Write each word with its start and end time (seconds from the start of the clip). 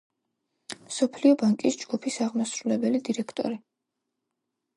მსოფლიო 0.85 1.35
ბანკის 1.41 1.77
ჯგუფის 1.81 2.17
აღმასრულებელი 2.29 3.03
დირექტორი. 3.11 3.61